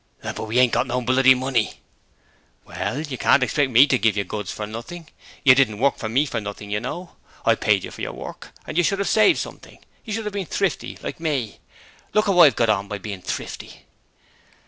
[0.23, 1.73] 'But we ain't got no bloody money!'
[2.65, 5.07] 'Well, you can't expect me to give you my goods for nothing!
[5.43, 7.17] You didn't work for me for nothing, you know.
[7.45, 10.33] I paid you for your work and you should have saved something: you should have
[10.33, 11.59] been thrifty like me.
[12.15, 13.85] Look how I have got on by being thrifty!'